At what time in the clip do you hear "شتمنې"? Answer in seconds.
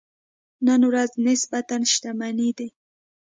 1.91-2.49